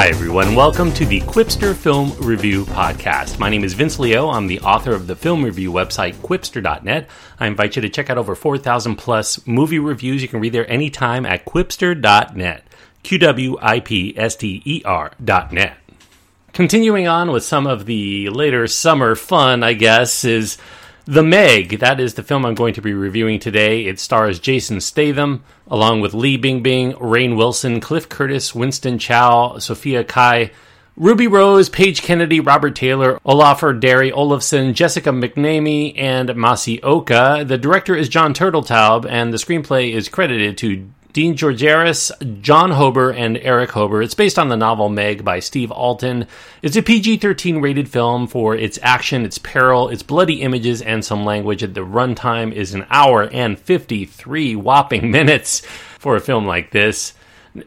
Hi, 0.00 0.08
everyone. 0.08 0.54
Welcome 0.54 0.94
to 0.94 1.04
the 1.04 1.20
Qwipster 1.20 1.76
Film 1.76 2.14
Review 2.20 2.64
Podcast. 2.64 3.38
My 3.38 3.50
name 3.50 3.64
is 3.64 3.74
Vince 3.74 3.98
Leo. 3.98 4.30
I'm 4.30 4.46
the 4.46 4.60
author 4.60 4.94
of 4.94 5.06
the 5.06 5.14
film 5.14 5.44
review 5.44 5.70
website, 5.70 6.14
Qwipster.net. 6.14 7.06
I 7.38 7.46
invite 7.46 7.76
you 7.76 7.82
to 7.82 7.90
check 7.90 8.08
out 8.08 8.16
over 8.16 8.34
4,000 8.34 8.96
plus 8.96 9.46
movie 9.46 9.78
reviews. 9.78 10.22
You 10.22 10.28
can 10.28 10.40
read 10.40 10.54
there 10.54 10.66
anytime 10.72 11.26
at 11.26 11.44
qwipster.net. 11.44 12.64
Q 13.02 13.18
W 13.18 13.58
I 13.60 13.80
P 13.80 14.14
S 14.16 14.36
T 14.36 14.62
E 14.64 14.80
R.net. 14.86 15.76
Continuing 16.54 17.06
on 17.06 17.30
with 17.30 17.44
some 17.44 17.66
of 17.66 17.84
the 17.84 18.30
later 18.30 18.66
summer 18.68 19.14
fun, 19.14 19.62
I 19.62 19.74
guess, 19.74 20.24
is 20.24 20.56
The 21.10 21.24
Meg. 21.24 21.80
That 21.80 21.98
is 21.98 22.14
the 22.14 22.22
film 22.22 22.46
I'm 22.46 22.54
going 22.54 22.74
to 22.74 22.80
be 22.80 22.94
reviewing 22.94 23.40
today. 23.40 23.86
It 23.86 23.98
stars 23.98 24.38
Jason 24.38 24.80
Statham, 24.80 25.42
along 25.66 26.02
with 26.02 26.14
Li 26.14 26.38
Bingbing, 26.38 26.94
Rainn 27.00 27.36
Wilson, 27.36 27.80
Cliff 27.80 28.08
Curtis, 28.08 28.54
Winston 28.54 28.96
Chao, 28.96 29.58
Sophia 29.58 30.04
Cai, 30.04 30.52
Ruby 30.94 31.26
Rose, 31.26 31.68
Paige 31.68 32.02
Kennedy, 32.02 32.38
Robert 32.38 32.76
Taylor, 32.76 33.18
Olafur 33.26 33.80
Darri 33.80 34.12
Olafsson, 34.12 34.72
Jessica 34.72 35.10
McNamee, 35.10 35.94
and 35.96 36.28
Masi 36.28 36.78
Oka. 36.84 37.44
The 37.44 37.58
director 37.58 37.96
is 37.96 38.08
Jon 38.08 38.32
Turteltaub, 38.32 39.04
and 39.04 39.32
the 39.32 39.38
screenplay 39.38 39.92
is 39.92 40.08
credited 40.08 40.58
to 40.58 40.92
Dean 41.12 41.36
Georgaris, 41.36 42.12
Jon 42.40 42.70
Hoeber, 42.70 43.14
and 43.16 43.36
Erich 43.38 43.70
Hoeber. 43.70 44.04
It's 44.04 44.14
based 44.14 44.38
on 44.38 44.48
the 44.48 44.56
novel 44.56 44.88
Meg 44.88 45.24
by 45.24 45.40
Steve 45.40 45.72
Alten. 45.72 46.26
It's 46.62 46.76
a 46.76 46.82
PG 46.82 47.16
13 47.16 47.60
rated 47.60 47.88
film 47.88 48.28
for 48.28 48.54
its 48.54 48.78
action, 48.80 49.24
its 49.24 49.38
peril, 49.38 49.88
its 49.88 50.04
bloody 50.04 50.42
images, 50.42 50.80
and 50.82 51.04
some 51.04 51.24
language. 51.24 51.62
The 51.62 51.80
runtime 51.80 52.52
is 52.52 52.74
an 52.74 52.86
hour 52.90 53.28
and 53.32 53.58
53 53.58 54.54
whopping 54.54 55.10
minutes 55.12 55.60
for 55.98 56.14
a 56.14 56.20
film 56.20 56.46
like 56.46 56.70
this. 56.70 57.14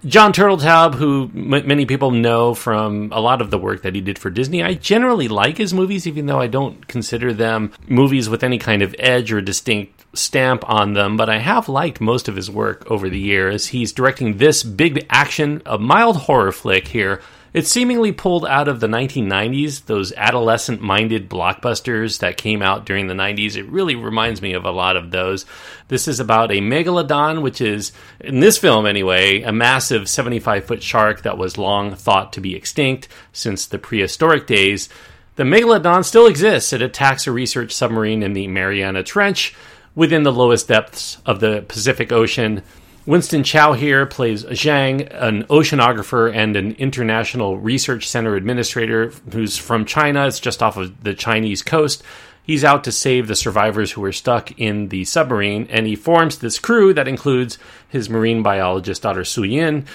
Jon 0.06 0.32
Turteltaub, 0.32 0.96
who 0.96 1.30
m- 1.36 1.68
many 1.68 1.86
people 1.86 2.12
know 2.12 2.54
from 2.54 3.12
a 3.12 3.20
lot 3.20 3.42
of 3.42 3.52
the 3.52 3.58
work 3.58 3.82
that 3.82 3.96
he 3.96 4.00
did 4.00 4.18
for 4.18 4.30
Disney, 4.30 4.64
I 4.64 4.76
generally 4.76 5.28
like 5.28 5.58
his 5.58 5.74
movies, 5.74 6.08
even 6.08 6.26
though 6.26 6.40
I 6.40 6.48
don't 6.48 6.88
consider 6.88 7.34
them 7.34 7.74
movies 7.88 8.30
with 8.30 8.44
any 8.44 8.58
kind 8.58 8.82
of 8.82 8.96
edge 8.98 9.34
or 9.34 9.42
distinct 9.42 10.03
stamp 10.14 10.68
on 10.70 10.94
them, 10.94 11.18
but 11.18 11.30
I 11.30 11.40
have 11.40 11.70
liked 11.70 12.00
most 12.00 12.28
of 12.28 12.36
his 12.36 12.50
work 12.50 12.90
over 12.90 13.10
the 13.10 13.20
years. 13.20 13.68
He's 13.68 13.94
directing 13.94 14.38
this 14.38 14.64
big 14.64 15.06
action, 15.10 15.62
a 15.66 15.78
mild 15.78 16.18
horror 16.18 16.52
flick 16.52 16.88
here. 16.88 17.22
It's 17.54 17.70
seemingly 17.70 18.12
pulled 18.12 18.48
out 18.48 18.68
of 18.68 18.80
the 18.80 18.88
1990s, 18.88 19.86
those 19.86 20.12
adolescent 20.14 20.82
minded 20.82 21.30
blockbusters 21.30 22.20
that 22.20 22.36
came 22.36 22.64
out 22.64 22.84
during 22.84 23.06
the 23.06 23.14
90s. 23.14 23.56
It 23.56 23.70
really 23.70 23.96
reminds 23.96 24.42
me 24.42 24.54
of 24.54 24.66
a 24.66 24.72
lot 24.72 24.96
of 24.96 25.12
those. 25.12 25.46
This 25.88 26.08
is 26.08 26.20
about 26.20 26.52
a 26.52 26.62
megalodon, 26.62 27.44
which 27.44 27.62
is, 27.62 27.92
in 28.20 28.40
this 28.40 28.58
film 28.58 28.88
anyway, 28.88 29.44
a 29.44 29.52
massive 29.52 30.10
75 30.10 30.66
foot 30.66 30.82
shark 30.82 31.22
that 31.22 31.38
was 31.38 31.60
long 31.60 31.94
thought 31.94 32.34
to 32.34 32.42
be 32.42 32.56
extinct 32.56 33.08
since 33.34 33.68
the 33.68 33.78
prehistoric 33.78 34.48
days. 34.48 34.90
The 35.36 35.44
megalodon 35.44 36.06
still 36.06 36.26
exists. 36.26 36.74
It 36.74 36.82
attacks 36.82 37.28
a 37.28 37.32
research 37.32 37.72
submarine 37.72 38.24
in 38.24 38.34
the 38.34 38.48
Mariana 38.48 39.04
Trench 39.04 39.56
within 39.96 40.24
the 40.24 40.32
lowest 40.32 40.68
depths 40.68 41.18
of 41.26 41.40
the 41.40 41.64
Pacific 41.68 42.12
Ocean. 42.12 42.64
Winston 43.06 43.44
Chao 43.44 43.74
here 43.74 44.06
plays 44.06 44.46
Zhang, 44.46 45.08
an 45.12 45.44
oceanographer 45.46 46.34
and 46.34 46.56
an 46.56 46.72
international 46.76 47.58
research 47.58 48.08
center 48.08 48.36
administrator 48.36 49.12
who's 49.32 49.58
from 49.58 49.86
China. 49.86 50.26
It's 50.26 50.40
just 50.40 50.64
off 50.64 50.78
of 50.78 51.04
the 51.04 51.14
Chinese 51.14 51.62
coast. 51.62 52.02
He's 52.44 52.64
out 52.64 52.84
to 52.86 52.92
save 52.92 53.28
the 53.28 53.36
survivors 53.36 53.92
who 53.92 54.04
are 54.04 54.12
stuck 54.12 54.58
in 54.60 54.90
the 54.90 55.06
submarine, 55.06 55.68
and 55.70 55.88
he 55.88 55.96
forms 55.96 56.38
this 56.38 56.60
crew 56.60 56.94
that 56.94 57.08
includes 57.08 57.58
his 57.88 58.10
marine 58.10 58.44
biologist 58.44 59.02
daughter 59.02 59.24
Su 59.24 59.44
Yin. 59.44 59.86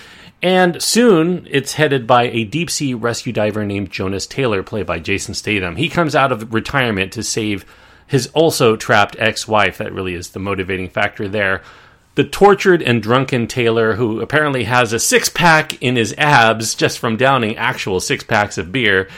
And 0.43 0.81
soon 0.83 1.47
it's 1.51 1.75
headed 1.75 2.07
by 2.07 2.25
a 2.25 2.45
deep 2.45 2.71
sea 2.71 2.95
rescue 2.95 3.33
diver 3.33 3.67
named 3.67 3.91
Jonas 3.91 4.27
Taylor, 4.27 4.63
played 4.63 4.87
by 4.87 4.99
Jason 4.99 5.35
Statham. 5.35 5.77
He 5.77 5.89
comes 5.89 6.15
out 6.15 6.33
of 6.33 6.55
retirement 6.55 7.13
to 7.15 7.23
save 7.23 7.67
his 8.09 8.27
also 8.29 8.75
trapped 8.75 9.15
ex 9.21 9.47
wife. 9.47 9.79
That 9.79 9.93
really 9.93 10.15
is 10.15 10.31
the 10.31 10.41
motivating 10.41 10.89
factor 10.89 11.29
there. 11.29 11.63
The 12.17 12.25
tortured 12.25 12.83
and 12.83 13.01
drunken 13.01 13.47
Taylor, 13.47 13.95
who 13.95 14.21
apparently 14.21 14.65
has 14.65 14.93
a 14.93 14.99
six 14.99 15.29
pack 15.29 15.81
in 15.81 15.95
his 15.95 16.15
abs 16.19 16.75
just 16.75 16.99
from 16.99 17.17
downing 17.17 17.57
actual 17.57 18.01
six 18.01 18.25
packs 18.25 18.59
of 18.59 18.73
beer. 18.73 19.09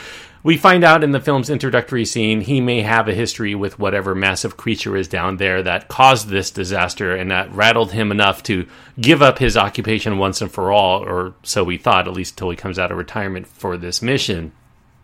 We 0.42 0.56
find 0.56 0.84
out 0.84 1.04
in 1.04 1.12
the 1.12 1.20
film's 1.20 1.50
introductory 1.50 2.04
scene 2.04 2.40
he 2.40 2.60
may 2.62 2.80
have 2.80 3.08
a 3.08 3.14
history 3.14 3.54
with 3.54 3.78
whatever 3.78 4.14
massive 4.14 4.56
creature 4.56 4.96
is 4.96 5.06
down 5.06 5.36
there 5.36 5.62
that 5.62 5.88
caused 5.88 6.28
this 6.28 6.50
disaster 6.50 7.14
and 7.14 7.30
that 7.30 7.52
rattled 7.52 7.92
him 7.92 8.10
enough 8.10 8.42
to 8.44 8.66
give 8.98 9.20
up 9.20 9.38
his 9.38 9.56
occupation 9.56 10.18
once 10.18 10.40
and 10.40 10.50
for 10.50 10.72
all, 10.72 11.02
or 11.02 11.34
so 11.42 11.62
we 11.62 11.76
thought, 11.76 12.08
at 12.08 12.14
least 12.14 12.34
until 12.34 12.50
he 12.50 12.56
comes 12.56 12.78
out 12.78 12.90
of 12.90 12.96
retirement 12.96 13.46
for 13.46 13.76
this 13.76 14.00
mission. 14.00 14.52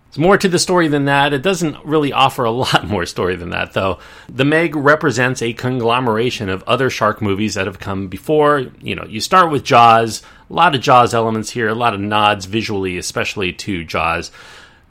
There's 0.08 0.18
more 0.18 0.38
to 0.38 0.48
the 0.48 0.58
story 0.58 0.88
than 0.88 1.04
that. 1.06 1.32
It 1.32 1.42
doesn't 1.42 1.84
really 1.84 2.12
offer 2.12 2.44
a 2.44 2.50
lot 2.64 2.86
more 2.86 3.06
story 3.06 3.36
than 3.36 3.50
that, 3.50 3.72
though. 3.72 3.98
The 4.28 4.44
Meg 4.44 4.76
represents 4.76 5.42
a 5.42 5.52
conglomeration 5.52 6.48
of 6.48 6.62
other 6.64 6.90
shark 6.90 7.20
movies 7.20 7.54
that 7.54 7.66
have 7.66 7.78
come 7.78 8.08
before. 8.08 8.66
You 8.80 8.94
know, 8.94 9.04
you 9.04 9.20
start 9.20 9.50
with 9.50 9.64
Jaws, 9.64 10.22
a 10.48 10.52
lot 10.52 10.74
of 10.74 10.80
Jaws 10.80 11.14
elements 11.14 11.50
here, 11.50 11.68
a 11.68 11.74
lot 11.74 11.94
of 11.94 12.00
nods 12.00 12.46
visually, 12.46 12.98
especially 12.98 13.52
to 13.54 13.84
Jaws. 13.84 14.30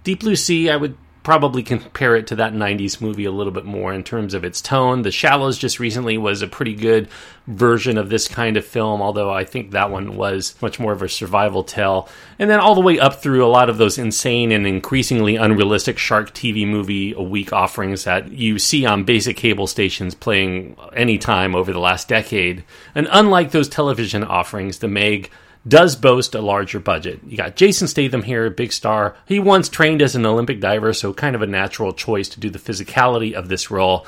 Deep 0.03 0.19
Blue 0.19 0.35
Sea, 0.35 0.69
I 0.69 0.75
would 0.75 0.97
probably 1.25 1.63
compare 1.63 2.15
it 2.15 2.27
to 2.27 2.35
that 2.35 2.53
90s 2.53 3.01
movie 3.01 3.25
a 3.25 3.31
little 3.31 3.51
bit 3.51 3.65
more 3.65 3.91
in 3.91 4.03
terms 4.03 4.35
of 4.35 4.45
its 4.45 4.61
tone. 4.61 5.01
The 5.01 5.11
Shallows 5.11 5.57
just 5.57 5.79
recently 5.79 6.19
was 6.19 6.43
a 6.43 6.47
pretty 6.47 6.75
good 6.75 7.09
version 7.47 7.97
of 7.97 8.09
this 8.09 8.27
kind 8.27 8.55
of 8.55 8.63
film, 8.63 9.01
although 9.01 9.33
I 9.33 9.43
think 9.43 9.71
that 9.71 9.89
one 9.89 10.15
was 10.15 10.53
much 10.61 10.79
more 10.79 10.93
of 10.93 11.01
a 11.01 11.09
survival 11.09 11.63
tale. 11.63 12.07
And 12.37 12.47
then 12.47 12.59
all 12.59 12.75
the 12.75 12.81
way 12.81 12.99
up 12.99 13.23
through 13.23 13.43
a 13.43 13.49
lot 13.49 13.71
of 13.71 13.77
those 13.77 13.97
insane 13.97 14.51
and 14.51 14.67
increasingly 14.67 15.35
unrealistic 15.35 15.97
shark 15.97 16.31
TV 16.31 16.65
movie 16.67 17.13
a 17.13 17.23
week 17.23 17.51
offerings 17.51 18.03
that 18.03 18.31
you 18.31 18.59
see 18.59 18.85
on 18.85 19.03
basic 19.03 19.35
cable 19.35 19.65
stations 19.65 20.13
playing 20.13 20.77
anytime 20.93 21.55
over 21.55 21.73
the 21.73 21.79
last 21.79 22.07
decade. 22.07 22.63
And 22.93 23.07
unlike 23.11 23.49
those 23.49 23.67
television 23.67 24.23
offerings, 24.23 24.77
the 24.77 24.87
Meg 24.87 25.31
does 25.67 25.95
boast 25.95 26.35
a 26.35 26.41
larger 26.41 26.79
budget. 26.79 27.19
You 27.25 27.37
got 27.37 27.55
Jason 27.55 27.87
Statham 27.87 28.23
here, 28.23 28.49
big 28.49 28.71
star. 28.71 29.15
He 29.25 29.39
once 29.39 29.67
trained 29.67 30.01
as 30.01 30.15
an 30.15 30.25
Olympic 30.25 30.59
diver, 30.59 30.93
so 30.93 31.13
kind 31.13 31.35
of 31.35 31.41
a 31.41 31.47
natural 31.47 31.93
choice 31.93 32.29
to 32.29 32.39
do 32.39 32.49
the 32.49 32.59
physicality 32.59 33.33
of 33.33 33.49
this 33.49 33.71
role. 33.71 34.05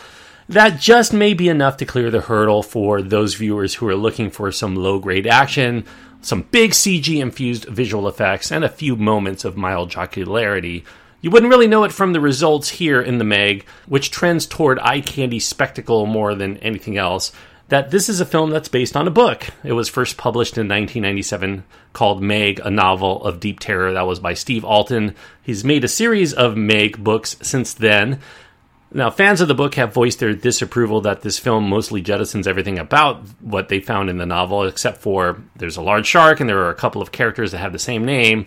That 0.50 0.80
just 0.80 1.14
may 1.14 1.34
be 1.34 1.50
enough 1.50 1.78
to 1.78 1.86
clear 1.86 2.10
the 2.10 2.22
hurdle 2.22 2.64
for 2.64 3.02
those 3.02 3.34
viewers 3.34 3.76
who 3.76 3.88
are 3.88 3.96
looking 3.96 4.30
for 4.30 4.52
some 4.52 4.76
low 4.76 5.00
grade 5.00 5.28
action, 5.28 5.84
some 6.22 6.44
big 6.44 6.72
CG 6.72 7.20
infused 7.20 7.66
visual 7.66 8.08
effects, 8.08 8.52
and 8.52 8.64
a 8.64 8.70
few 8.70 8.96
moments 8.96 9.44
of 9.44 9.58
mild 9.58 9.90
jocularity. 9.90 10.86
You 11.22 11.32
wouldn't 11.32 11.52
really 11.52 11.68
know 11.68 11.84
it 11.84 11.92
from 11.92 12.14
the 12.14 12.22
results 12.22 12.70
here 12.70 13.02
in 13.02 13.18
the 13.18 13.24
Meg, 13.24 13.66
which 13.88 14.12
trends 14.12 14.46
toward 14.46 14.80
eye 14.80 15.02
candy 15.02 15.40
spectacle 15.40 16.06
more 16.06 16.36
than 16.36 16.58
anything 16.58 16.98
else 16.98 17.32
that 17.70 17.92
this 17.92 18.08
is 18.08 18.22
a 18.22 18.26
film 18.26 18.50
that's 18.50 18.70
based 18.70 18.96
on 18.96 19.08
a 19.08 19.12
book. 19.12 19.48
It 19.64 19.74
was 19.74 19.90
first 19.90 20.18
published 20.18 20.58
in 20.58 20.68
1997 20.68 21.64
called 21.94 22.22
Meg, 22.22 22.60
a 22.64 22.72
novel 22.72 23.24
of 23.24 23.40
deep 23.40 23.60
terror. 23.60 23.94
That 23.94 24.08
was 24.08 24.20
by 24.20 24.34
Steve 24.34 24.64
Alten. 24.64 25.16
He's 25.42 25.64
made 25.64 25.84
a 25.84 25.90
series 25.90 26.34
of 26.34 26.56
Meg 26.56 27.04
books 27.04 27.36
since 27.42 27.74
then. 27.74 28.20
Now, 28.94 29.10
fans 29.10 29.42
of 29.42 29.50
the 29.50 29.56
book 29.56 29.76
have 29.76 29.94
voiced 29.94 30.20
their 30.20 30.34
disapproval 30.34 31.02
that 31.02 31.22
this 31.22 31.38
film 31.38 31.68
mostly 31.68 32.02
jettisons 32.02 32.48
everything 32.48 32.80
about 32.80 33.22
what 33.42 33.68
they 33.68 33.82
found 33.82 34.10
in 34.10 34.18
the 34.18 34.26
novel, 34.26 34.64
except 34.64 35.02
for 35.02 35.44
there's 35.58 35.76
a 35.76 35.82
large 35.82 36.08
shark 36.08 36.40
and 36.40 36.48
there 36.48 36.64
are 36.64 36.70
a 36.70 36.76
couple 36.76 37.02
of 37.02 37.12
characters 37.12 37.52
that 37.52 37.58
have 37.58 37.74
the 37.74 37.80
same 37.80 38.06
name. 38.06 38.46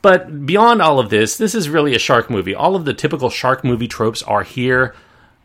But 0.00 0.46
beyond 0.46 0.80
all 0.80 0.98
of 0.98 1.10
this, 1.10 1.36
this 1.36 1.54
is 1.54 1.68
really 1.68 1.94
a 1.94 1.98
shark 1.98 2.30
movie. 2.30 2.54
All 2.54 2.76
of 2.76 2.86
the 2.86 2.94
typical 2.94 3.28
shark 3.28 3.62
movie 3.62 3.88
tropes 3.88 4.22
are 4.22 4.42
here 4.42 4.94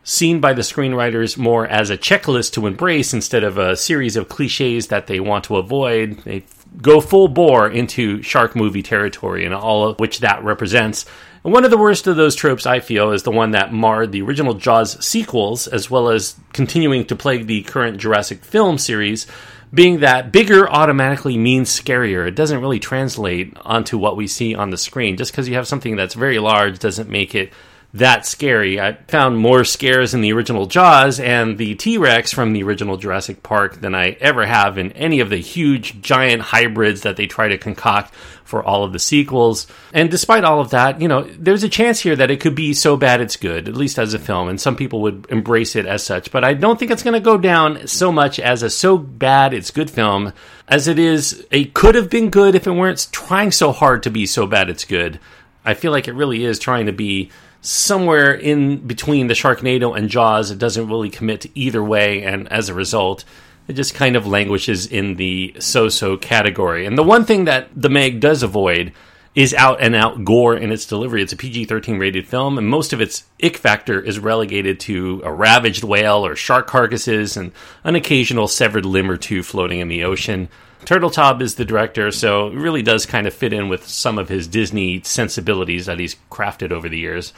seen 0.02 0.40
by 0.40 0.52
the 0.52 0.62
screenwriters 0.62 1.36
more 1.36 1.66
as 1.66 1.90
a 1.90 1.98
checklist 1.98 2.52
to 2.52 2.66
embrace 2.66 3.12
instead 3.12 3.44
of 3.44 3.58
a 3.58 3.76
series 3.76 4.16
of 4.16 4.28
cliches 4.28 4.88
that 4.88 5.06
they 5.06 5.20
want 5.20 5.44
to 5.44 5.56
avoid. 5.56 6.18
They 6.20 6.44
go 6.80 7.00
full 7.00 7.28
bore 7.28 7.68
into 7.68 8.22
shark 8.22 8.56
movie 8.56 8.82
territory 8.82 9.44
and 9.44 9.54
all 9.54 9.88
of 9.88 9.98
which 9.98 10.20
that 10.20 10.42
represents. 10.42 11.04
And 11.44 11.52
one 11.52 11.64
of 11.64 11.70
the 11.70 11.78
worst 11.78 12.06
of 12.06 12.16
those 12.16 12.34
tropes, 12.36 12.66
I 12.66 12.80
feel, 12.80 13.12
is 13.12 13.22
the 13.22 13.30
one 13.30 13.52
that 13.52 13.72
marred 13.72 14.12
the 14.12 14.22
original 14.22 14.54
Jaws 14.54 15.02
sequels, 15.04 15.66
as 15.66 15.90
well 15.90 16.10
as 16.10 16.36
continuing 16.52 17.06
to 17.06 17.16
plague 17.16 17.46
the 17.46 17.62
current 17.62 17.98
Jurassic 17.98 18.44
film 18.44 18.76
series, 18.76 19.26
being 19.72 20.00
that 20.00 20.32
bigger 20.32 20.70
automatically 20.70 21.38
means 21.38 21.70
scarier. 21.70 22.26
It 22.26 22.34
doesn't 22.34 22.60
really 22.60 22.80
translate 22.80 23.56
onto 23.62 23.96
what 23.96 24.16
we 24.16 24.26
see 24.26 24.54
on 24.54 24.70
the 24.70 24.76
screen. 24.76 25.16
Just 25.16 25.32
because 25.32 25.48
you 25.48 25.54
have 25.54 25.68
something 25.68 25.96
that's 25.96 26.14
very 26.14 26.38
large 26.38 26.78
doesn't 26.78 27.08
make 27.08 27.34
it 27.34 27.52
that 27.92 28.24
scary. 28.24 28.80
I 28.80 28.92
found 29.08 29.38
more 29.38 29.64
scares 29.64 30.14
in 30.14 30.20
the 30.20 30.32
original 30.32 30.66
Jaws 30.66 31.18
and 31.18 31.58
the 31.58 31.74
T 31.74 31.98
Rex 31.98 32.32
from 32.32 32.52
the 32.52 32.62
original 32.62 32.96
Jurassic 32.96 33.42
Park 33.42 33.80
than 33.80 33.94
I 33.94 34.10
ever 34.20 34.46
have 34.46 34.78
in 34.78 34.92
any 34.92 35.20
of 35.20 35.30
the 35.30 35.38
huge 35.38 36.00
giant 36.00 36.42
hybrids 36.42 37.02
that 37.02 37.16
they 37.16 37.26
try 37.26 37.48
to 37.48 37.58
concoct 37.58 38.14
for 38.44 38.62
all 38.62 38.84
of 38.84 38.92
the 38.92 38.98
sequels. 38.98 39.66
And 39.92 40.10
despite 40.10 40.44
all 40.44 40.60
of 40.60 40.70
that, 40.70 41.00
you 41.00 41.08
know, 41.08 41.22
there's 41.22 41.62
a 41.62 41.68
chance 41.68 42.00
here 42.00 42.16
that 42.16 42.30
it 42.30 42.40
could 42.40 42.54
be 42.54 42.74
so 42.74 42.96
bad 42.96 43.20
it's 43.20 43.36
good, 43.36 43.68
at 43.68 43.76
least 43.76 43.98
as 43.98 44.14
a 44.14 44.18
film, 44.18 44.48
and 44.48 44.60
some 44.60 44.76
people 44.76 45.02
would 45.02 45.26
embrace 45.28 45.74
it 45.74 45.86
as 45.86 46.04
such. 46.04 46.30
But 46.30 46.44
I 46.44 46.54
don't 46.54 46.78
think 46.78 46.90
it's 46.90 47.02
going 47.02 47.14
to 47.14 47.20
go 47.20 47.38
down 47.38 47.86
so 47.86 48.12
much 48.12 48.38
as 48.38 48.62
a 48.62 48.70
so 48.70 48.98
bad 48.98 49.52
it's 49.52 49.70
good 49.70 49.90
film 49.90 50.32
as 50.68 50.86
it 50.86 50.98
is 50.98 51.44
a 51.50 51.64
could 51.66 51.96
have 51.96 52.10
been 52.10 52.30
good 52.30 52.54
if 52.54 52.66
it 52.66 52.72
weren't 52.72 53.08
trying 53.10 53.50
so 53.50 53.72
hard 53.72 54.04
to 54.04 54.10
be 54.10 54.26
so 54.26 54.46
bad 54.46 54.70
it's 54.70 54.84
good. 54.84 55.18
I 55.64 55.74
feel 55.74 55.90
like 55.90 56.08
it 56.08 56.14
really 56.14 56.44
is 56.44 56.58
trying 56.58 56.86
to 56.86 56.92
be 56.92 57.30
somewhere 57.60 58.32
in 58.32 58.86
between 58.86 59.26
the 59.26 59.34
Sharknado 59.34 59.96
and 59.96 60.08
Jaws. 60.08 60.50
It 60.50 60.58
doesn't 60.58 60.88
really 60.88 61.10
commit 61.10 61.42
to 61.42 61.58
either 61.58 61.82
way, 61.82 62.22
and 62.22 62.50
as 62.52 62.68
a 62.68 62.74
result, 62.74 63.24
it 63.68 63.74
just 63.74 63.94
kind 63.94 64.16
of 64.16 64.26
languishes 64.26 64.86
in 64.86 65.16
the 65.16 65.54
so 65.58 65.88
so 65.88 66.16
category. 66.16 66.86
And 66.86 66.96
the 66.98 67.02
one 67.02 67.24
thing 67.24 67.44
that 67.44 67.68
The 67.74 67.90
Meg 67.90 68.20
does 68.20 68.42
avoid 68.42 68.92
is 69.34 69.54
out 69.54 69.80
and 69.80 69.94
out 69.94 70.24
gore 70.24 70.56
in 70.56 70.72
its 70.72 70.86
delivery. 70.86 71.22
It's 71.22 71.32
a 71.32 71.36
PG 71.36 71.66
13 71.66 71.98
rated 71.98 72.26
film, 72.26 72.58
and 72.58 72.68
most 72.68 72.92
of 72.92 73.00
its 73.00 73.24
ick 73.42 73.56
factor 73.56 74.00
is 74.00 74.18
relegated 74.18 74.80
to 74.80 75.22
a 75.24 75.32
ravaged 75.32 75.84
whale 75.84 76.26
or 76.26 76.34
shark 76.34 76.66
carcasses 76.66 77.36
and 77.36 77.52
an 77.84 77.94
occasional 77.94 78.48
severed 78.48 78.84
limb 78.84 79.10
or 79.10 79.16
two 79.16 79.42
floating 79.42 79.78
in 79.78 79.88
the 79.88 80.04
ocean. 80.04 80.48
Turteltaub 80.84 81.42
is 81.42 81.54
the 81.54 81.64
director, 81.64 82.10
so 82.10 82.48
it 82.48 82.54
really 82.54 82.82
does 82.82 83.06
kind 83.06 83.26
of 83.26 83.34
fit 83.34 83.52
in 83.52 83.68
with 83.68 83.86
some 83.86 84.18
of 84.18 84.28
his 84.28 84.48
Disney 84.48 85.00
sensibilities 85.04 85.86
that 85.86 85.98
he's 85.98 86.16
crafted 86.30 86.72
over 86.72 86.88
the 86.88 86.98
years. 86.98 87.32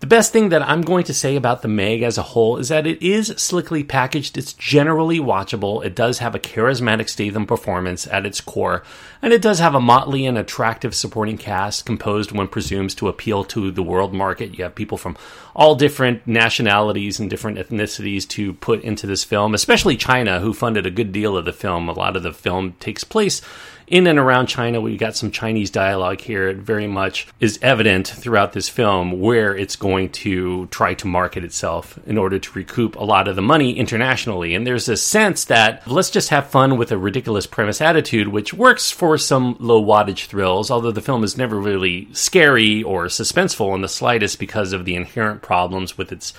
The 0.00 0.06
best 0.06 0.32
thing 0.32 0.50
that 0.50 0.62
I'm 0.62 0.82
going 0.82 1.02
to 1.04 1.14
say 1.14 1.34
about 1.34 1.62
the 1.62 1.68
Meg 1.68 2.02
as 2.02 2.16
a 2.16 2.22
whole 2.22 2.56
is 2.58 2.68
that 2.68 2.86
it 2.86 3.02
is 3.02 3.34
slickly 3.36 3.82
packaged. 3.82 4.38
It's 4.38 4.52
generally 4.52 5.18
watchable. 5.18 5.84
It 5.84 5.96
does 5.96 6.20
have 6.20 6.36
a 6.36 6.38
charismatic 6.38 7.08
Statham 7.08 7.46
performance 7.46 8.06
at 8.06 8.24
its 8.24 8.40
core, 8.40 8.84
and 9.20 9.32
it 9.32 9.42
does 9.42 9.58
have 9.58 9.74
a 9.74 9.80
motley 9.80 10.24
and 10.24 10.38
attractive 10.38 10.94
supporting 10.94 11.36
cast 11.36 11.84
composed 11.84 12.30
one 12.30 12.46
presumes 12.46 12.94
to 12.94 13.08
appeal 13.08 13.42
to 13.46 13.72
the 13.72 13.82
world 13.82 14.14
market. 14.14 14.56
You 14.56 14.62
have 14.62 14.76
people 14.76 14.98
from 14.98 15.16
all 15.56 15.74
different 15.74 16.24
nationalities 16.28 17.18
and 17.18 17.28
different 17.28 17.58
ethnicities 17.58 18.28
to 18.28 18.52
put 18.54 18.82
into 18.82 19.08
this 19.08 19.24
film, 19.24 19.52
especially 19.52 19.96
China, 19.96 20.38
who 20.38 20.54
funded 20.54 20.86
a 20.86 20.92
good 20.92 21.10
deal 21.10 21.36
of 21.36 21.44
the 21.44 21.52
film. 21.52 21.88
A 21.88 21.92
lot 21.92 22.14
of 22.14 22.22
the 22.22 22.32
film 22.32 22.74
takes 22.78 23.02
place 23.02 23.42
in 23.90 24.06
and 24.06 24.18
around 24.18 24.46
China. 24.46 24.80
we've 24.80 24.98
got 24.98 25.16
some 25.16 25.30
Chinese 25.30 25.70
dialogue 25.70 26.20
here. 26.20 26.48
It 26.48 26.58
very 26.58 26.86
much 26.86 27.26
is 27.40 27.58
evident 27.62 28.08
throughout 28.08 28.52
this 28.52 28.68
film 28.68 29.20
where 29.20 29.56
it's 29.56 29.76
going 29.76 30.10
to 30.10 30.66
try 30.66 30.94
to 30.94 31.06
market 31.06 31.44
itself 31.44 31.98
in 32.06 32.18
order 32.18 32.38
to 32.38 32.52
recoup 32.52 32.96
a 32.96 33.04
lot 33.04 33.28
of 33.28 33.36
the 33.36 33.42
money 33.42 33.72
internationally. 33.72 34.54
And 34.54 34.66
there's 34.66 34.88
a 34.88 34.96
sense 34.96 35.44
that 35.46 35.86
let's 35.86 36.10
just 36.10 36.30
have 36.30 36.48
fun 36.48 36.76
with 36.76 36.92
a 36.92 36.98
ridiculous 36.98 37.46
premise 37.46 37.80
attitude, 37.80 38.28
which 38.28 38.54
works 38.54 38.90
for 38.90 39.18
some 39.18 39.56
low 39.58 39.82
wattage 39.82 40.26
thrills, 40.26 40.70
although 40.70 40.92
the 40.92 41.00
film 41.00 41.24
is 41.24 41.36
never 41.36 41.58
really 41.58 42.08
scary 42.12 42.82
or 42.82 43.06
suspenseful 43.06 43.74
in 43.74 43.82
the 43.82 43.88
slightest 43.88 44.38
because 44.38 44.72
of 44.72 44.84
the 44.84 44.94
inherent 44.94 45.42
problems 45.42 45.96
with 45.96 46.12
its 46.12 46.32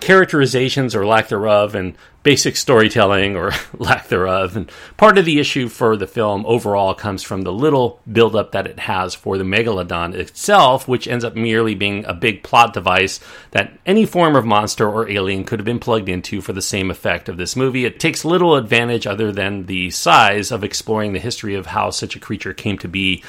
characterizations 0.00 0.94
or 0.94 1.04
lack 1.04 1.28
thereof 1.28 1.74
and 1.74 1.96
basic 2.22 2.56
storytelling 2.56 3.36
or 3.36 3.52
lack 3.78 4.08
thereof. 4.08 4.56
And 4.56 4.70
part 4.96 5.18
of 5.18 5.24
the 5.24 5.38
issue 5.38 5.68
for 5.68 5.96
the 5.96 6.06
film 6.06 6.44
overall 6.46 6.94
comes 6.94 7.22
from 7.22 7.42
the 7.42 7.52
little 7.52 8.00
buildup 8.10 8.52
that 8.52 8.66
it 8.66 8.80
has 8.80 9.14
for 9.14 9.38
the 9.38 9.44
megalodon 9.44 10.14
itself, 10.14 10.86
which 10.86 11.08
ends 11.08 11.24
up 11.24 11.34
merely 11.34 11.74
being 11.74 12.04
a 12.04 12.14
big 12.14 12.42
plot 12.42 12.74
device 12.74 13.20
that 13.52 13.78
any 13.86 14.04
form 14.04 14.36
of 14.36 14.44
monster 14.44 14.88
or 14.88 15.08
alien 15.08 15.44
could 15.44 15.58
have 15.58 15.66
been 15.66 15.78
plugged 15.78 16.08
into 16.08 16.40
for 16.40 16.52
the 16.52 16.62
same 16.62 16.90
effect 16.90 17.28
of 17.28 17.36
this 17.36 17.56
movie. 17.56 17.84
It 17.84 17.98
takes 18.00 18.24
little 18.24 18.56
advantage 18.56 19.06
other 19.06 19.32
than 19.32 19.66
the 19.66 19.90
size 19.90 20.50
of 20.50 20.62
exploring 20.62 21.12
the 21.12 21.18
history 21.20 21.54
of 21.54 21.66
how 21.66 21.90
such 21.90 22.14
a 22.14 22.20
creature 22.20 22.52
came 22.52 22.78
to 22.78 22.88
be 22.88 23.22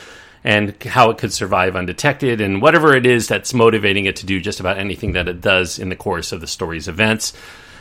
and 0.44 0.82
how 0.84 1.10
it 1.10 1.18
could 1.18 1.34
survive 1.34 1.76
undetected 1.76 2.42
and 2.42 2.62
whatever 2.62 2.96
it 2.96 3.06
is 3.06 3.28
that's 3.28 3.54
motivating 3.54 4.06
it 4.06 4.16
to 4.18 4.26
do 4.26 4.40
just 4.40 4.60
about 4.60 4.78
anything 4.78 5.14
that 5.14 5.28
it 5.28 5.42
does 5.42 5.80
in 5.80 5.90
the 5.90 5.96
course 5.96 6.32
of 6.32 6.42
the 6.42 6.48
story's 6.48 6.88
events. 6.88 7.34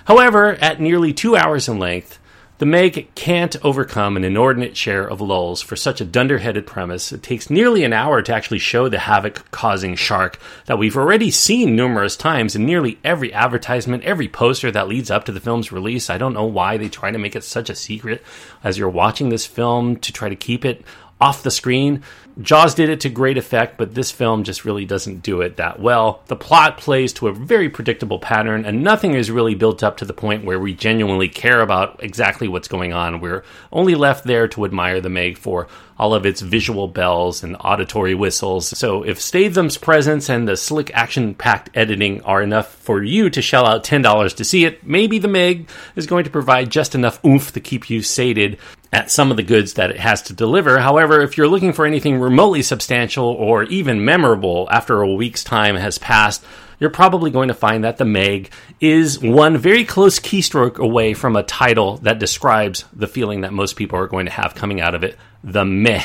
However, 0.05 0.55
at 0.55 0.81
nearly 0.81 1.13
two 1.13 1.37
hours 1.37 1.69
in 1.69 1.79
length, 1.79 2.19
the 2.59 2.67
Meg 2.67 3.15
can't 3.15 3.55
overcome 3.65 4.17
an 4.17 4.25
inordinate 4.25 4.77
share 4.77 5.09
of 5.09 5.21
lulls 5.21 5.63
for 5.63 5.77
such 5.77 6.01
a 6.01 6.05
dunderheaded 6.05 6.67
premise. 6.67 7.13
It 7.13 7.23
takes 7.23 7.51
nearly 7.51 7.85
an 7.85 7.93
hour 7.93 8.21
to 8.21 8.35
actually 8.35 8.59
show 8.59 8.89
the 8.89 8.99
havoc 8.99 9.49
causing 9.53 9.95
shark 9.95 10.41
that 10.67 10.77
we've 10.77 10.97
already 10.97 11.31
seen 11.31 11.77
numerous 11.77 12.17
times 12.17 12.57
in 12.57 12.67
nearly 12.67 12.99
every 13.05 13.33
advertisement, 13.33 14.03
every 14.03 14.27
poster 14.27 14.73
that 14.73 14.89
leads 14.89 15.09
up 15.09 15.25
to 15.27 15.33
the 15.33 15.39
film's 15.39 15.71
release. 15.71 16.11
I 16.11 16.19
don't 16.19 16.35
know 16.35 16.47
why 16.47 16.79
they 16.79 16.89
try 16.89 17.13
to 17.13 17.19
make 17.19 17.37
it 17.37 17.45
such 17.45 17.71
a 17.71 17.77
secret 17.77 18.25
as 18.65 18.77
you're 18.77 18.89
watching 18.89 19.29
this 19.29 19.47
film 19.47 19.95
to 19.99 20.13
try 20.13 20.29
to 20.29 20.35
keep 20.35 20.65
it 20.65 20.85
off 21.20 21.43
the 21.43 21.50
screen. 21.50 22.03
Jaws 22.41 22.75
did 22.75 22.88
it 22.88 23.00
to 23.00 23.09
great 23.09 23.37
effect, 23.37 23.76
but 23.79 23.94
this 23.94 24.12
film 24.12 24.44
just 24.44 24.65
really 24.65 24.85
doesn't 24.85 25.23
do 25.23 25.41
it 25.41 25.56
that 25.56 25.81
well. 25.81 26.23
The 26.26 26.37
plot 26.37 26.79
plays 26.79 27.12
to 27.15 27.26
a 27.26 27.32
very 27.32 27.69
predictable 27.69 28.20
pattern, 28.20 28.65
and 28.65 28.85
nothing 28.85 29.15
is 29.15 29.29
really 29.29 29.56
built 29.56 29.82
up 29.82 29.97
to 29.97 30.05
the 30.05 30.12
point 30.12 30.44
where 30.44 30.61
we 30.61 30.73
genuinely 30.73 31.29
care 31.29 31.61
about 31.61 32.03
exactly 32.03 32.47
what's 32.47 32.69
going 32.69 32.93
on. 32.93 33.20
We're 33.20 33.43
only 33.73 33.97
left 33.97 34.25
there 34.25 34.47
to 34.49 34.65
admire 34.65 35.00
the 35.00 35.09
Meg 35.09 35.37
for 35.37 35.67
all 35.99 36.15
of 36.15 36.25
its 36.25 36.41
visual 36.41 36.87
bells 36.87 37.43
and 37.43 37.56
auditory 37.59 38.14
whistles. 38.14 38.69
So 38.79 39.03
if 39.03 39.21
Statham's 39.21 39.76
presence 39.76 40.31
and 40.31 40.47
the 40.47 40.56
slick 40.56 40.93
action 40.94 41.35
packed 41.35 41.71
editing 41.75 42.23
are 42.23 42.41
enough 42.41 42.73
for 42.73 43.03
you 43.03 43.31
to 43.31 43.43
shell 43.43 43.67
out 43.67 43.82
$10 43.82 44.37
to 44.37 44.44
see 44.44 44.64
it, 44.64 44.87
maybe 44.87 45.19
the 45.19 45.26
Meg 45.26 45.69
is 45.97 46.06
going 46.06 46.23
to 46.23 46.31
provide 46.31 46.71
just 46.71 46.94
enough 46.94 47.23
oomph 47.25 47.53
to 47.53 47.61
keep 47.61 47.91
you 47.91 48.03
sated 48.03 48.59
at 48.93 49.11
some 49.11 49.31
of 49.31 49.37
the 49.37 49.43
goods 49.43 49.75
that 49.75 49.90
it 49.90 50.00
has 50.00 50.23
to 50.23 50.32
deliver. 50.32 50.79
However, 50.79 51.20
if 51.20 51.37
you're 51.37 51.49
looking 51.49 51.73
for 51.73 51.85
anything 51.85 52.19
remotely 52.19 52.62
substantial 52.62 53.26
or 53.26 53.64
even 53.64 54.05
memorable 54.05 54.69
after 54.70 55.02
a 55.02 55.12
week's 55.12 55.44
time 55.44 55.76
has 55.76 55.99
passed, 55.99 56.44
you're 56.79 56.90
probably 56.90 57.31
going 57.31 57.49
to 57.49 57.55
find 57.55 57.85
that 57.85 57.99
the 57.99 58.05
Meg 58.05 58.50
is 58.81 59.19
one 59.19 59.56
very 59.56 59.85
close 59.85 60.20
keystroke 60.20 60.79
away 60.79 61.12
from 61.12 61.37
a 61.37 61.43
title 61.43 61.99
that 61.99 62.19
describes 62.19 62.85
the 62.93 63.08
feeling 63.08 63.43
that 63.43 63.52
most 63.52 63.76
people 63.76 63.99
are 63.99 64.06
going 64.06 64.26
to 64.26 64.32
have 64.32 64.55
coming 64.55 64.81
out 64.81 64.94
of 64.94 65.02
it 65.02 65.19
the 65.44 65.64
meh. 65.64 66.05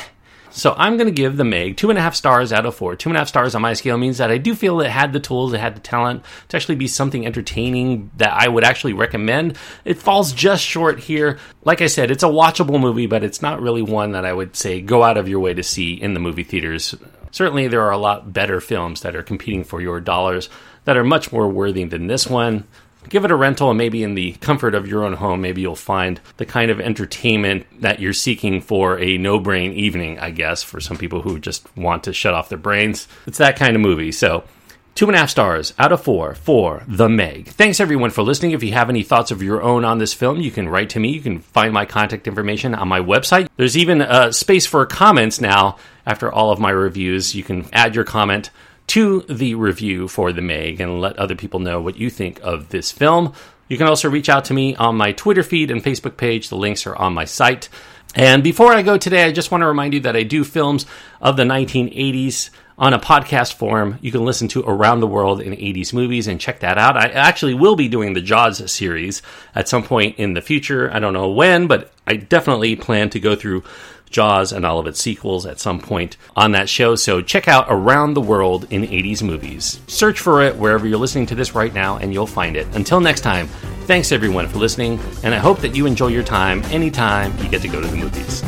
So 0.56 0.76
I'm 0.78 0.98
going 0.98 1.08
to 1.08 1.12
give 1.12 1.36
the 1.36 1.44
Meg 1.44 1.78
two 1.78 1.90
and 1.90 1.98
a 1.98 2.02
half 2.02 2.14
stars 2.14 2.54
out 2.54 2.68
of 2.68 2.76
four. 2.76 2.96
Two 2.96 3.10
and 3.10 3.18
a 3.18 3.20
half 3.20 3.28
stars 3.28 3.56
on 3.56 3.64
my 3.64 3.74
scale 3.74 3.98
means 3.98 4.20
that 4.20 4.30
I 4.30 4.38
do 4.38 4.54
feel 4.54 4.82
it 4.82 4.92
had 4.92 5.12
the 5.12 5.20
tools, 5.20 5.52
it 5.52 5.60
had 5.60 5.76
the 5.76 5.80
talent 5.80 6.24
to 6.50 6.56
actually 6.56 6.76
be 6.76 6.88
something 6.88 7.26
entertaining 7.26 8.12
that 8.18 8.32
I 8.32 8.48
would 8.48 8.64
actually 8.64 8.94
recommend. 8.94 9.58
It 9.84 9.98
falls 9.98 10.32
just 10.32 10.64
short 10.64 11.00
here. 11.00 11.40
Like 11.64 11.82
I 11.82 11.88
said, 11.88 12.12
it's 12.12 12.22
a 12.22 12.28
watchable 12.28 12.80
movie, 12.80 13.08
but 13.08 13.24
it's 13.24 13.42
not 13.42 13.62
really 13.62 13.82
one 13.82 14.12
that 14.12 14.26
I 14.26 14.34
would 14.34 14.56
say 14.56 14.80
go 14.80 15.02
out 15.02 15.18
of 15.18 15.28
your 15.28 15.40
way 15.40 15.56
to 15.56 15.64
see 15.64 15.94
in 15.94 16.14
the 16.14 16.20
movie 16.20 16.44
theaters. 16.44 16.94
Certainly, 17.32 17.70
there 17.70 17.82
are 17.82 17.92
a 17.92 17.98
lot 17.98 18.32
better 18.32 18.62
films 18.62 19.02
that 19.02 19.16
are 19.16 19.24
competing 19.24 19.64
for 19.64 19.82
your 19.82 20.00
dollars 20.00 20.50
that 20.86 20.98
are 20.98 21.04
much 21.04 21.32
more 21.32 21.48
worthy 21.48 21.84
than 21.86 22.06
this 22.06 22.28
one 22.28 22.68
give 23.10 23.26
it 23.26 23.32
a 23.32 23.36
rental 23.36 23.70
and 23.70 23.78
maybe 23.78 24.04
in 24.04 24.16
the 24.16 24.34
comfort 24.34 24.76
of 24.76 24.88
your 24.88 25.04
own 25.04 25.14
home 25.14 25.42
maybe 25.42 25.62
you'll 25.62 25.76
find 25.76 26.20
the 26.38 26.46
kind 26.46 26.72
of 26.72 26.80
entertainment 26.80 27.66
that 27.82 28.00
you're 28.00 28.14
seeking 28.14 28.62
for 28.62 29.00
a 29.00 29.18
no 29.18 29.40
brain 29.40 29.74
evening 29.74 30.20
i 30.20 30.30
guess 30.30 30.64
for 30.64 30.80
some 30.80 30.98
people 30.98 31.22
who 31.22 31.40
just 31.40 31.76
want 31.78 32.04
to 32.04 32.14
shut 32.14 32.34
off 32.34 32.50
their 32.50 32.58
brains 32.58 33.08
it's 33.28 33.38
that 33.38 33.56
kind 33.58 33.76
of 33.76 33.82
movie 33.82 34.12
so 34.12 34.44
Two 34.96 35.08
and 35.08 35.16
a 35.16 35.20
half 35.20 35.32
stars 35.32 35.74
out 35.80 35.92
of 35.92 36.04
four 36.04 36.36
for 36.36 36.84
The 36.88 37.10
Meg. 37.10 37.48
Thanks 37.48 37.80
everyone 37.80 38.12
for 38.12 38.22
listening. 38.22 38.52
If 38.52 38.62
you 38.62 38.74
have 38.74 38.92
any 38.92 39.02
thoughts 39.02 39.32
of 39.32 39.42
your 39.42 39.64
own 39.64 39.86
on 39.86 39.98
this 39.98 40.14
film, 40.14 40.40
you 40.40 40.52
can 40.52 40.70
write 40.70 40.92
to 40.92 41.00
me. 41.00 41.10
You 41.10 41.20
can 41.20 41.40
find 41.40 41.74
my 41.74 41.86
contact 41.86 42.28
information 42.28 42.76
on 42.76 42.88
my 42.88 43.00
website. 43.00 43.50
There's 43.58 43.76
even 43.76 44.04
a 44.04 44.32
space 44.32 44.68
for 44.68 44.86
comments 44.86 45.42
now 45.42 45.78
after 46.06 46.32
all 46.32 46.52
of 46.52 46.60
my 46.60 46.70
reviews. 46.70 47.34
You 47.34 47.44
can 47.44 47.68
add 47.74 47.96
your 47.96 48.04
comment 48.04 48.52
to 48.94 49.22
the 49.22 49.56
review 49.56 50.08
for 50.08 50.32
The 50.32 50.44
Meg 50.44 50.80
and 50.80 51.02
let 51.02 51.18
other 51.18 51.34
people 51.34 51.60
know 51.60 51.82
what 51.82 51.98
you 51.98 52.12
think 52.12 52.40
of 52.44 52.70
this 52.70 52.92
film. 52.92 53.34
You 53.68 53.76
can 53.76 53.88
also 53.88 54.08
reach 54.08 54.30
out 54.30 54.46
to 54.46 54.54
me 54.54 54.76
on 54.76 54.96
my 54.98 55.14
Twitter 55.14 55.42
feed 55.42 55.72
and 55.72 55.84
Facebook 55.84 56.16
page. 56.16 56.50
The 56.50 56.58
links 56.58 56.86
are 56.86 56.96
on 56.96 57.12
my 57.12 57.26
site. 57.26 57.70
And 58.14 58.44
before 58.44 58.72
I 58.72 58.84
go 58.84 59.00
today, 59.00 59.24
I 59.24 59.32
just 59.32 59.50
want 59.50 59.64
to 59.64 59.68
remind 59.68 59.96
you 59.96 60.02
that 60.02 60.16
I 60.16 60.22
do 60.22 60.44
films 60.44 60.86
of 61.20 61.38
the 61.38 61.44
1980s 61.44 62.52
on 62.78 62.94
a 62.94 63.00
podcast 63.00 63.54
form. 63.54 63.98
You 64.02 64.12
can 64.12 64.26
listen 64.26 64.48
to 64.50 64.64
Around 64.64 65.00
the 65.00 65.08
World 65.08 65.42
in 65.42 65.54
80s 65.54 65.94
Movies 65.94 66.28
and 66.28 66.40
check 66.40 66.62
that 66.62 66.78
out. 66.78 66.98
I 66.98 67.08
actually 67.10 67.54
will 67.54 67.76
be 67.76 67.88
doing 67.88 68.14
the 68.14 68.22
Jaws 68.22 68.72
series 68.72 69.22
at 69.56 69.68
some 69.68 69.84
point 69.84 70.18
in 70.18 70.34
the 70.34 70.42
future. 70.42 70.92
I 70.92 71.00
don't 71.00 71.14
know 71.14 71.30
when, 71.30 71.68
but 71.68 71.92
I 72.08 72.16
definitely 72.16 72.76
plan 72.76 73.10
to 73.12 73.20
go 73.20 73.36
through 73.36 73.64
Jaws 74.10 74.54
and 74.54 74.66
all 74.66 74.80
of 74.80 74.88
its 74.88 75.02
sequels 75.02 75.46
at 75.46 75.60
some 75.60 75.80
point 75.80 76.18
on 76.36 76.52
that 76.52 76.70
show. 76.70 76.96
So 76.96 77.22
check 77.22 77.48
out 77.48 77.66
Around 77.68 78.14
the 78.14 78.22
World 78.22 78.68
in 78.70 78.84
80s 78.84 79.24
Movies. 79.24 79.82
Search 79.88 80.20
for 80.20 80.44
it 80.44 80.56
wherever 80.56 80.88
you're 80.88 81.00
listening 81.00 81.26
to 81.28 81.36
this 81.36 81.56
right 81.56 81.74
now 81.74 81.98
and 81.98 82.14
you'll 82.14 82.28
find 82.28 82.56
it. 82.56 82.68
Until 82.76 83.02
next 83.02 83.22
time, 83.22 83.48
thanks 83.88 84.12
everyone 84.12 84.48
for 84.48 84.60
listening, 84.60 85.00
and 85.24 85.34
I 85.34 85.40
hope 85.40 85.60
that 85.60 85.76
you 85.76 85.86
enjoy 85.86 86.08
your 86.08 86.24
time 86.24 86.64
anytime 86.66 87.38
you 87.40 87.50
get 87.50 87.62
to 87.64 87.68
go 87.68 87.82
to 87.82 87.88
the 87.88 87.98
movies. 87.98 88.44